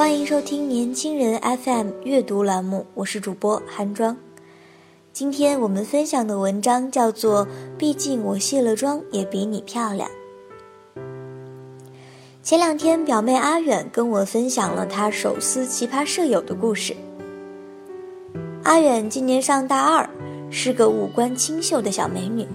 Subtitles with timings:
[0.00, 4.16] 欢迎收听年轻人 FM 阅读栏目，我是主播韩庄。
[5.12, 7.44] 今天我们分享的文章叫做
[7.76, 10.08] 《毕竟我卸了妆也比你漂亮》。
[12.42, 16.96] 前两天，表妹阿远跟我分享了她手撕奇葩舍友的故事。
[18.62, 20.08] 阿远今年上大二，
[20.48, 22.48] 是个五官清秀的小美女，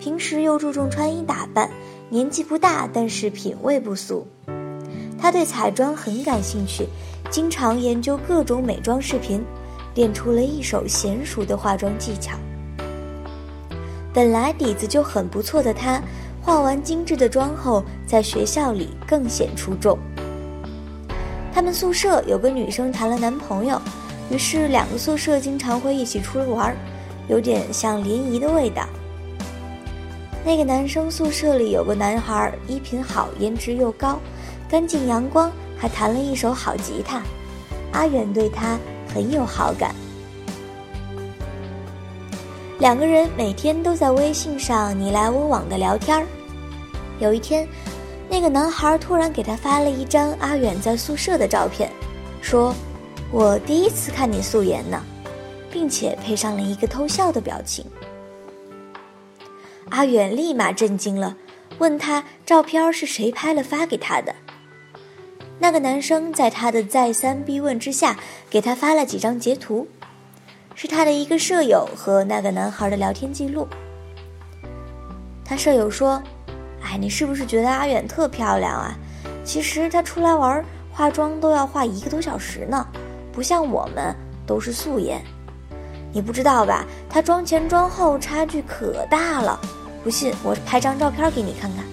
[0.00, 1.70] 平时又注重穿衣打扮，
[2.08, 4.26] 年纪不大，但是品味不俗。
[5.20, 6.88] 她对彩妆很感兴趣，
[7.30, 9.44] 经常研究各种美妆视频，
[9.94, 12.36] 练出了一手娴熟的化妆技巧。
[14.12, 16.02] 本来底子就很不错的她，
[16.42, 19.98] 化完精致的妆后，在学校里更显出众。
[21.52, 23.80] 他们宿舍有个女生谈了男朋友，
[24.30, 26.74] 于是两个宿舍经常会一起出来玩，
[27.28, 28.86] 有点像联谊的味道。
[30.44, 34.18] 那个男生宿舍里有个男孩，衣品好，颜值又高。
[34.70, 37.20] 干净阳光，还弹了一手好吉他，
[37.92, 38.78] 阿远对他
[39.12, 39.92] 很有好感。
[42.78, 46.26] 两个人每天都在微信上你来我往的聊天儿。
[47.18, 47.66] 有一天，
[48.28, 51.90] 那个男孩突然给他发了一张阿远在宿舍的照片，
[52.40, 52.72] 说
[53.32, 55.02] ：“我第一次看你素颜呢，
[55.70, 57.84] 并且配上了一个偷笑的表情。”
[59.90, 61.36] 阿远立马震惊了，
[61.78, 64.32] 问他照片是谁拍了发给他的。
[65.62, 68.16] 那个男生在他的再三逼问之下，
[68.48, 69.86] 给他发了几张截图，
[70.74, 73.68] 是他的一个舍友和那个男孩的聊天记录。
[75.44, 76.22] 他舍友说
[76.82, 78.96] ：“哎，你是不是觉得阿远特漂亮啊？
[79.44, 82.86] 其实他出来玩化妆都要化一个多小时呢，
[83.30, 84.16] 不像我们
[84.46, 85.22] 都是素颜。
[86.10, 86.86] 你不知道吧？
[87.10, 89.60] 他妆前妆后差距可大了，
[90.02, 91.84] 不信我拍张照片给你看看。”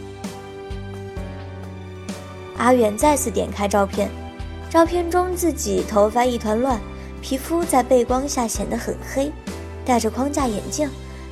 [2.57, 4.09] 阿远再次点开照片，
[4.69, 6.79] 照片中自己头发一团乱，
[7.21, 9.31] 皮肤在背光下显得很黑，
[9.85, 10.89] 戴着框架眼镜，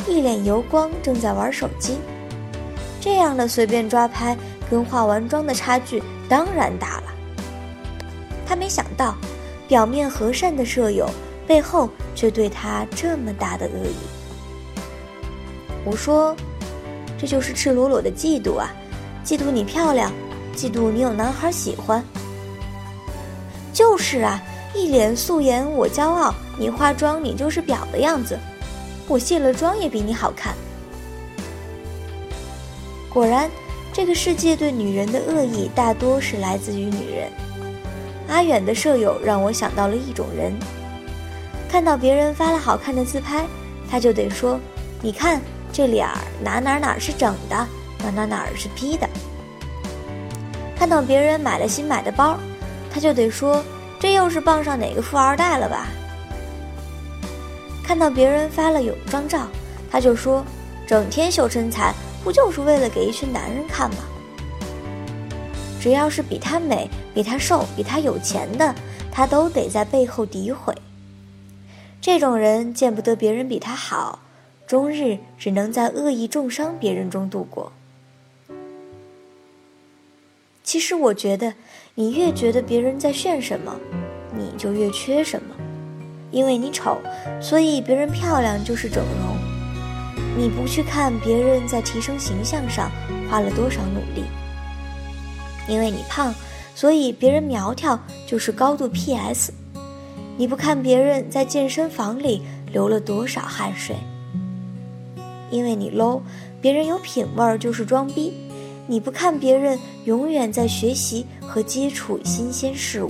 [0.08, 1.98] 一脸油光，正在玩手机。
[3.02, 4.38] 这样的随便抓拍，
[4.70, 7.04] 跟化完妆的差距当然大了。
[8.48, 9.16] 他没想到，
[9.68, 11.10] 表面和善的舍友，
[11.48, 13.96] 背后却对他这么大的恶意。
[15.84, 16.36] 我说，
[17.18, 18.72] 这就是赤裸裸的嫉妒啊！
[19.24, 20.12] 嫉妒你漂亮。
[20.56, 22.02] 嫉妒你有男孩喜欢，
[23.74, 24.42] 就是啊，
[24.74, 28.40] 一脸素颜我骄傲，你化妆你就是婊的样子，
[29.08, 30.56] 我卸了妆也比你好看。
[33.10, 33.52] 果然，
[33.92, 37.30] 这个世界对女人的恶意大多是来自于女人。
[38.28, 40.54] 阿远的舍友让我想到了一种人，
[41.70, 43.46] 看到别人发了好看的自拍，
[43.90, 44.60] 他就得说
[45.02, 45.42] ：“你看
[45.72, 47.68] 这脸儿哪哪哪是整的，
[48.00, 49.08] 哪哪哪是 P 的。”
[50.86, 52.38] 看到别人买了新买的包，
[52.92, 53.66] 他就得说
[54.00, 55.88] ：“这又是傍上哪个富二代了吧？”
[57.84, 59.48] 看到别人发了泳装照，
[59.90, 60.46] 他就说
[60.86, 61.92] ：“整天秀身材，
[62.24, 63.98] 不就是为了给一群男人看吗？”
[65.82, 68.76] 只要是比他美、比他瘦、比他有钱的，
[69.12, 70.72] 他都得在背后诋毁。
[72.00, 74.20] 这种人见不得别人比他好，
[74.68, 77.72] 终日只能在恶意重伤别人中度过。
[80.66, 81.54] 其实我觉得，
[81.94, 83.74] 你越觉得别人在炫什么，
[84.36, 85.56] 你就越缺什么。
[86.32, 86.98] 因为你丑，
[87.40, 89.38] 所以别人漂亮就是整容。
[90.36, 92.92] 你不去看别人在提升形象上
[93.30, 94.26] 花了多少努力。
[95.68, 96.34] 因为你胖，
[96.74, 97.98] 所以别人苗条
[98.28, 99.54] 就是高度 PS。
[100.36, 102.42] 你不看别人在健身房里
[102.72, 103.96] 流了多少汗水。
[105.52, 106.22] 因为你 low，
[106.60, 108.34] 别人有品味就是装逼。
[108.88, 113.10] 你不看别人永远在学习和接触新鲜事物，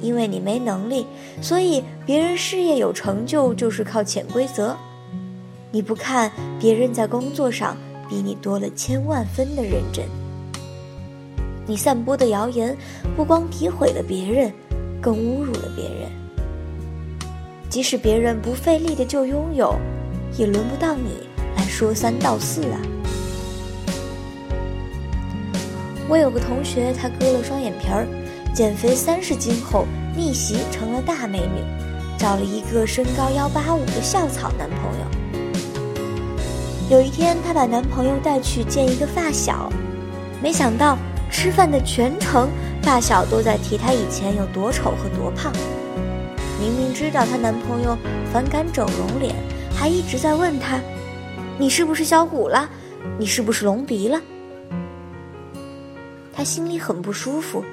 [0.00, 1.06] 因为你没能力，
[1.42, 4.74] 所以别人事业有成就就是靠潜规则。
[5.70, 7.76] 你不看别人在工作上
[8.08, 10.04] 比你多了千万分的认真，
[11.66, 12.76] 你散播的谣言
[13.16, 14.52] 不光诋毁了别人，
[15.02, 16.10] 更侮辱了别人。
[17.68, 19.74] 即使别人不费力的就拥有，
[20.38, 22.80] 也轮不到你来说三道四啊！
[26.08, 28.06] 我有个同学，她割了双眼皮儿，
[28.54, 31.62] 减肥三十斤后逆袭成了大美女，
[32.18, 35.06] 找了一个身高幺八五的校草男朋友。
[36.90, 39.72] 有一天，她把男朋友带去见一个发小，
[40.42, 40.98] 没想到
[41.30, 42.50] 吃饭的全程，
[42.82, 45.50] 发小都在提她以前有多丑和多胖。
[46.60, 47.96] 明明知道她男朋友
[48.30, 49.34] 反感整容脸，
[49.74, 50.78] 还一直在问她
[51.58, 52.68] ：“你是不是小骨了？
[53.18, 54.20] 你是不是隆鼻了？”
[56.34, 57.64] 她心里很不舒服，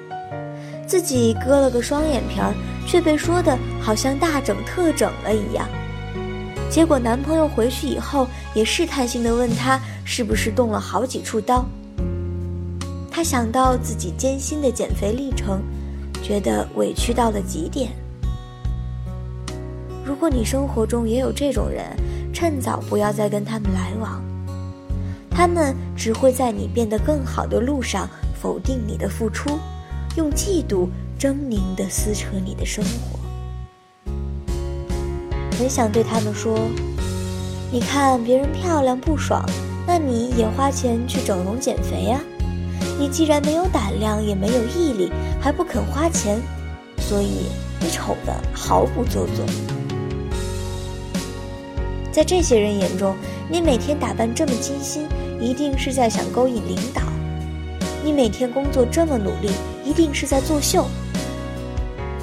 [0.85, 2.53] 自己割了个双眼皮儿，
[2.85, 5.67] 却被说的好像大整特整了一样。
[6.69, 11.65] 结果男朋友回去以后，也试探性的问她是不是动了好几处刀。
[13.09, 15.61] 她想到自己艰辛的减肥历程，
[16.23, 17.91] 觉得委屈到了极点。
[20.05, 21.85] 如果你生活中也有这种人，
[22.33, 24.23] 趁早不要再跟他们来往，
[25.29, 28.07] 他们只会在你变得更好的路上。
[28.41, 29.59] 否定你的付出，
[30.15, 30.87] 用嫉妒
[31.19, 33.19] 狰狞地撕扯你的生活。
[35.59, 36.57] 很想对他们说
[37.71, 39.45] ：“你看别人漂亮不爽，
[39.85, 42.19] 那你也花钱去整容减肥呀？
[42.97, 46.41] 你既然没有胆量，也没有毅力，还不肯花钱，
[46.97, 47.45] 所以
[47.79, 49.45] 你丑的毫不做作。”
[52.11, 53.15] 在这些人眼中，
[53.47, 55.05] 你每天打扮这么精心，
[55.39, 57.03] 一定是在想勾引领导。
[58.03, 59.51] 你每天工作这么努力，
[59.85, 60.87] 一定是在作秀。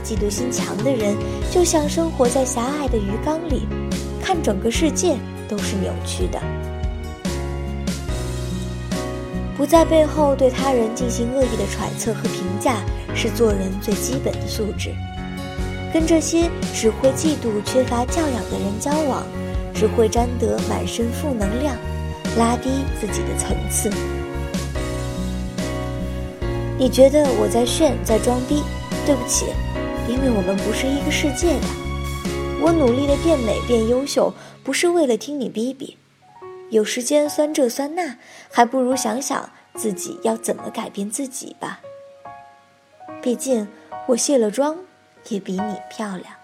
[0.04, 1.16] 嫉妒心强的人，
[1.50, 3.69] 就像生活在狭隘的鱼缸里，
[4.22, 5.16] 看整个世界
[5.48, 6.40] 都是扭曲的。
[9.56, 12.76] 不在背后对他人进行恶意的揣测和评价，
[13.14, 14.94] 是做人最基本的素质。
[15.92, 19.24] 跟这些只会嫉妒、缺乏教养的人交往，
[19.74, 21.76] 只会沾得满身负能量，
[22.36, 22.70] 拉低
[23.00, 23.90] 自己的层次。
[26.78, 28.62] 你觉得我在炫，在装逼？
[29.04, 29.46] 对不起，
[30.08, 31.66] 因为我们不是一个世界的。
[32.60, 34.32] 我努力的变美、变优秀，
[34.62, 35.96] 不是为了听你逼逼。
[36.70, 38.16] 有时间酸这酸那，
[38.52, 41.80] 还不如想想自己要怎么改变自己吧。
[43.20, 43.66] 毕竟
[44.06, 44.76] 我卸了妆，
[45.31, 46.38] 也比你漂亮。